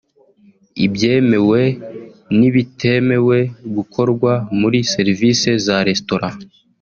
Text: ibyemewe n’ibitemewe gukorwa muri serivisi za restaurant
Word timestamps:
ibyemewe 0.85 1.61
n’ibitemewe 2.39 3.37
gukorwa 3.75 4.31
muri 4.59 4.79
serivisi 4.93 5.49
za 5.65 5.77
restaurant 5.89 6.39